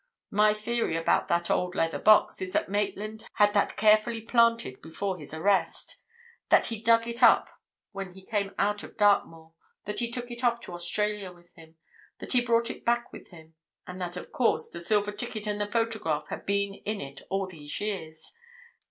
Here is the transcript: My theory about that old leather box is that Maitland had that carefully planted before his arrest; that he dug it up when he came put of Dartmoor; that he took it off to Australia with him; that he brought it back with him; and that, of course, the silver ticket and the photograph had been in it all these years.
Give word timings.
My 0.31 0.55
theory 0.55 0.95
about 0.95 1.27
that 1.27 1.51
old 1.51 1.75
leather 1.75 1.99
box 1.99 2.41
is 2.41 2.53
that 2.53 2.67
Maitland 2.69 3.27
had 3.33 3.53
that 3.53 3.77
carefully 3.77 4.19
planted 4.21 4.81
before 4.81 5.19
his 5.19 5.31
arrest; 5.31 5.97
that 6.49 6.65
he 6.65 6.81
dug 6.81 7.05
it 7.07 7.21
up 7.21 7.49
when 7.91 8.13
he 8.15 8.25
came 8.25 8.49
put 8.49 8.81
of 8.81 8.97
Dartmoor; 8.97 9.53
that 9.85 9.99
he 9.99 10.09
took 10.09 10.31
it 10.31 10.43
off 10.43 10.59
to 10.61 10.73
Australia 10.73 11.31
with 11.31 11.53
him; 11.53 11.75
that 12.17 12.33
he 12.33 12.41
brought 12.43 12.71
it 12.71 12.83
back 12.83 13.13
with 13.13 13.27
him; 13.27 13.53
and 13.85 14.01
that, 14.01 14.17
of 14.17 14.31
course, 14.31 14.71
the 14.71 14.79
silver 14.79 15.11
ticket 15.11 15.45
and 15.45 15.61
the 15.61 15.69
photograph 15.71 16.29
had 16.29 16.47
been 16.47 16.73
in 16.83 16.99
it 16.99 17.21
all 17.29 17.45
these 17.45 17.79
years. 17.79 18.33